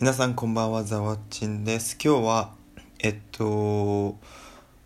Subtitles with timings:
[0.00, 1.98] 皆さんこんばんは、ざわちんです。
[2.02, 2.54] 今日は、
[3.00, 4.16] えっと、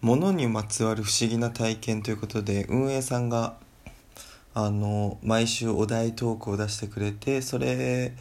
[0.00, 3.54] 物にまつわる不思議な体験ということで、運営さんが、
[4.52, 8.16] あの、毎週お題トークを出してくれて、それ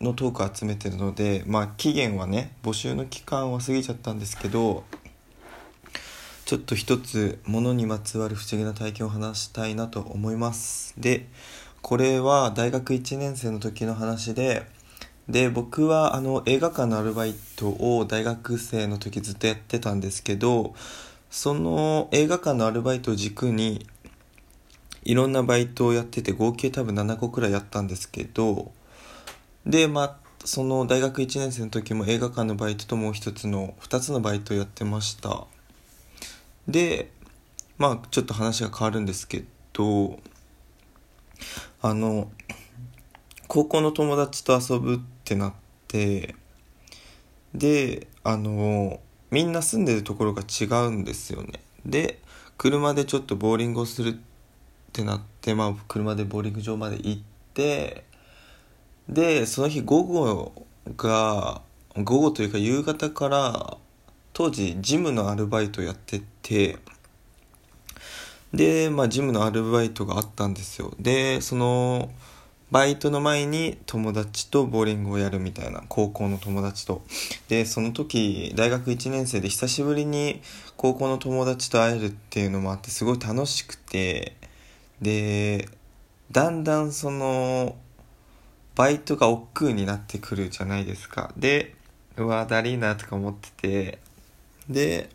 [0.00, 4.82] のトーク集めてるので、まあ、期限はね、募集の期間は過ぎちゃったんですけど、
[6.44, 10.92] ちょっと一つ物にまつわる不思議な体験を話したいなと思います。
[10.98, 11.28] で、
[11.82, 14.66] これは大学1年生の時の話で、
[15.28, 20.74] で、僕はあの映画館のアルバイトを大学生の時ずっとやってたんですけど、
[21.30, 23.86] その映画館のアルバイトを軸に、
[25.02, 28.72] いろんなバイトをやってて合計多分7個くらいやったんですけど、
[29.64, 35.44] で、まあ、その大学1年生の時も映画館のバイトともう一つの2つのバイトをやってました。
[36.68, 37.10] で、
[37.78, 40.20] まあちょっと話が変わるんですけど、
[41.82, 42.30] あの、
[43.48, 45.52] 高校の友達と遊ぶってなっ
[45.88, 46.34] て、
[47.54, 51.60] で、あの、みんな住んでるところが違うんですよね。
[51.84, 52.20] で、
[52.58, 54.16] 車でちょっとボーリングをするっ
[54.92, 57.22] てなって、まあ車でボーリング場まで行っ
[57.54, 58.04] て、
[59.08, 60.66] で、その日午後
[60.96, 61.62] が、
[61.96, 63.76] 午後というか夕方から、
[64.32, 66.78] 当時ジムのアルバイトやってて、
[68.52, 70.94] で、まあジムのアルバイトがあったんですよ。
[70.98, 72.10] で、その、
[72.70, 77.02] バイトの前に友達とボーリングをやるみたいな、高校の友達と。
[77.48, 80.42] で、その時、大学1年生で久しぶりに
[80.76, 84.34] 高校の友達と会えるっていうのもあって、すごい楽しくて、
[85.00, 85.68] で、
[86.32, 87.76] だんだんその、
[88.74, 91.32] バイトが億劫になってくるじゃないですか。
[91.36, 91.76] で、
[92.16, 93.98] うわ、だりーなとか思ってて、
[94.68, 95.08] で、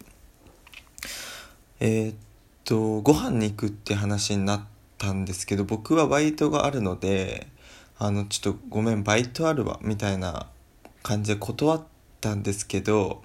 [1.81, 2.15] えーっ
[2.63, 7.47] と、ご飯に行くって話になってたんですけど、僕はバイトがあるので、
[7.97, 10.47] あの、ちょっとごめん、バイトあるわ、みたいな
[11.01, 11.83] 感じで断っ
[12.21, 13.23] たんですけど、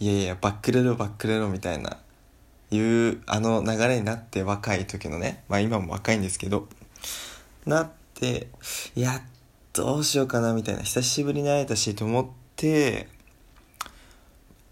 [0.00, 1.98] いやいや、バックレろ、バックレろ、みたいな、
[2.70, 6.66] いう、あの流れになって、若い時のね、まあ今も若いんですけど、
[7.66, 8.48] なって、
[8.96, 9.22] いや、
[9.74, 13.06] どうしようかな、みたいな、久しぶりに会えたし、と思って、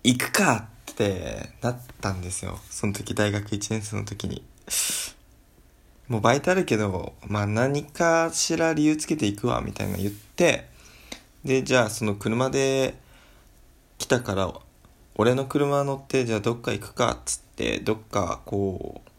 [0.02, 2.58] 行くかってなったんですよ。
[2.70, 4.42] その時、大学1年生の時に。
[6.08, 10.68] もうバイトあるけど、まあ何かしら理由つけていくわ、みたいな言って、
[11.44, 12.94] で、じゃあその車で
[13.98, 14.52] 来たから、
[15.16, 19.10] 俺の車乗って、じゃあどっか行くか、っつって、どっかこう、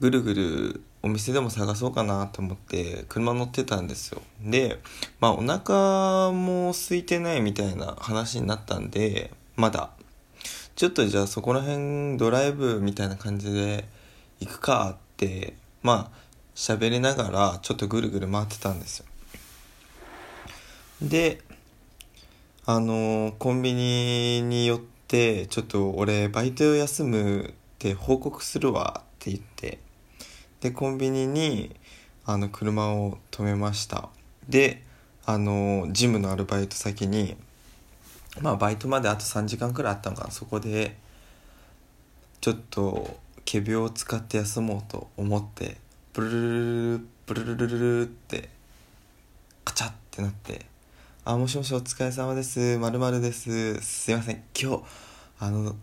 [0.00, 4.22] ぐるぐるお店でも探そうかなと思って車乗ってたんですよ。
[4.40, 4.78] で、
[5.20, 9.90] まあお腹も空いてないみたいな話になったんで、まだ。
[10.76, 13.84] ちょっとじゃあそこら辺ドライブみたいな感じで
[14.40, 16.18] 行くかって、まあ
[16.54, 19.06] 喋りながらちょっとぐるぐる回ってたんですよ。
[21.00, 21.40] で、
[22.66, 29.78] あのコンビニに寄って、ちょっと俺バイト休むって報告するわって言って、
[30.60, 31.76] で、コンビニに
[32.26, 34.08] あの車を止めました。
[34.48, 34.82] で、
[35.24, 37.36] あのジムのアルバイト先に、
[38.40, 40.96] まあバイトまであと3時間くらいあったのかなそこで
[42.40, 43.18] ちょっと
[43.50, 45.78] 仮病を使って休もうと思って
[46.12, 48.50] ブルルルルブルルルルルって
[49.64, 50.66] カチャってなって
[51.24, 52.76] 「あもしもしお疲れ様です。
[52.76, 53.80] まるまるです。
[53.80, 54.42] すいません。
[54.54, 54.82] 今日
[55.38, 55.76] あの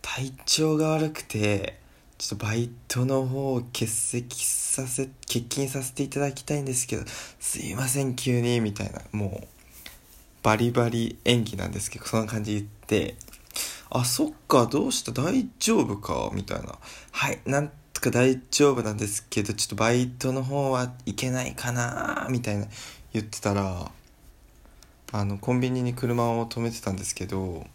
[0.00, 1.80] 体調が悪くて
[2.18, 7.02] ちょっとバイトの方を欠席させ欠勤させていただきたいんですけど
[7.40, 9.48] すいません急に」みたいなもう
[10.42, 12.70] バリバリ演技なんですけど、そんな感じで言っ
[13.14, 13.14] て、
[13.94, 15.12] あ、そっか、どうした？
[15.12, 16.30] 大丈夫か？
[16.32, 16.78] みたいな。
[17.10, 22.66] はい、なんとか大丈夫なんですけど、ちょっとバイトの方はいけないかなみたいな
[23.12, 23.90] 言ってたら、
[25.12, 27.66] あの、コンビニに車を止めてたんですけど、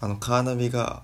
[0.00, 1.02] あの、カーナビが、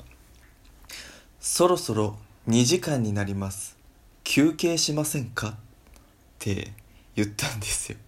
[1.39, 2.17] そろそろ
[2.49, 3.77] 2時間になります。
[4.25, 5.51] 休憩しませんか？
[5.51, 5.55] っ
[6.41, 6.73] て
[7.15, 7.99] 言ったんですよ。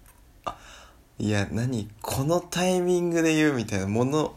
[1.20, 1.88] いや、何？
[2.02, 4.34] このタイミングで言うみたいなもの、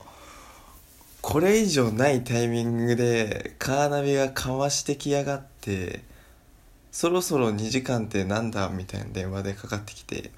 [1.29, 6.01] これ以上ないタイミングでカーナビがかわしてきやがって、
[6.91, 10.31] そろそろ2時間ってなんだみたいな電話でかかってきて、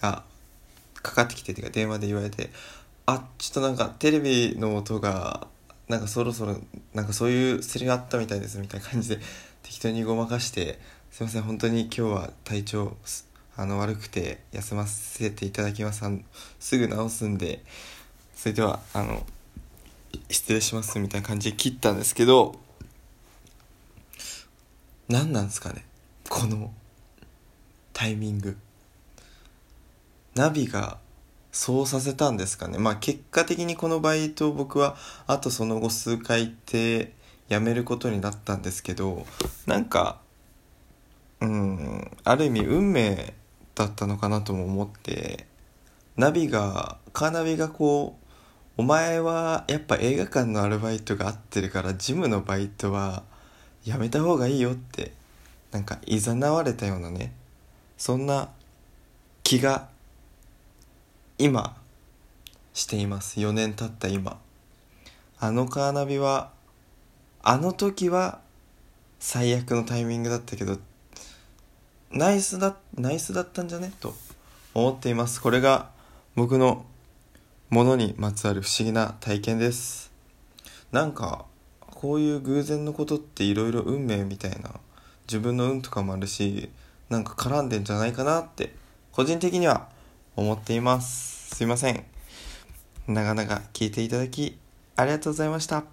[0.00, 0.22] あ、
[1.02, 2.50] かかってきてっていうか電話で言われて、
[3.06, 5.48] あ、ちょっとなんかテレビの音が、
[5.88, 6.58] なんかそろそろ、
[6.94, 9.18] なんかそういうセリフあったみたいですみたいな感じで
[9.64, 10.78] 適当にごまかして、
[11.10, 12.96] すいません、本当に今日は体調、
[13.56, 16.04] あの悪くて休ませていただきます。
[16.60, 17.64] すぐ治すんで
[18.36, 19.26] それではあの
[20.30, 22.56] 失礼しますみたいな感じで切ったんですけど
[25.08, 25.84] 何なんですかね
[26.28, 26.72] この
[27.92, 28.56] タイミング。
[30.34, 30.98] ナビが
[31.50, 32.76] そうさせたんですかね。
[32.76, 34.96] まあ結果的にこのバイトを僕は
[35.26, 37.12] あとその後数回行って
[37.48, 39.24] 辞めることになったんですけど
[39.66, 40.20] なんか
[41.40, 43.32] うんある意味運命
[43.74, 45.46] だったのかなとも思って
[46.16, 48.25] ナビがカーナビがこう
[48.78, 53.22] お前はやっぱ映画館のアルバイトが合ってるからジムのバイトは
[53.84, 55.12] やめた方がいいよって
[55.72, 57.32] なんかいざなわれたようなね
[57.96, 58.50] そんな
[59.42, 59.88] 気が
[61.38, 61.76] 今
[62.74, 63.40] しています。
[63.40, 64.38] 4年経った今。
[65.38, 66.50] あのカーナビは
[67.42, 68.40] あの時は
[69.18, 70.78] 最悪のタイミングだったけど
[72.10, 73.92] ナイスだナイスだったんじゃね？
[74.00, 74.14] と
[74.74, 75.40] 思っています。
[75.40, 75.90] これが
[76.34, 76.84] 僕の
[77.68, 80.12] ものにまつわる不思議な体験です。
[80.92, 81.46] なんか
[81.80, 84.70] こういう偶然のことっていろいろ運命みたいな
[85.26, 86.70] 自分の運とかもあるし
[87.08, 88.74] なんか絡んでんじゃないかなって
[89.10, 89.88] 個人的には
[90.36, 91.56] 思っています。
[91.56, 92.04] すいません。
[93.08, 94.58] 長々聞いていただき
[94.94, 95.84] ありがとうございました。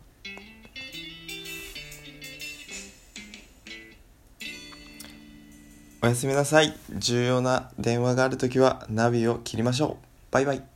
[6.02, 6.78] おやすみなさい。
[6.92, 10.06] 重要な電話があるときはナビを切りましょう。
[10.32, 10.73] バイバイ。